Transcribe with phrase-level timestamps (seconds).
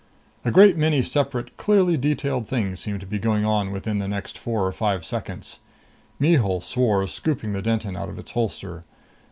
[0.43, 4.35] A great many separate, clearly detailed things seemed to be going on within the next
[4.35, 5.59] four or five seconds.
[6.19, 8.83] Mihul swore, scooping the Denton out of its holster.